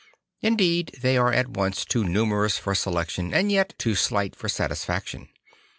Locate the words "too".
1.85-2.03, 3.77-3.93